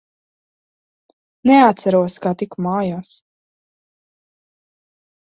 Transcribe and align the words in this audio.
Neatceros, 1.49 2.15
kā 2.23 2.31
tiku 2.39 2.63
mājās. 2.67 3.11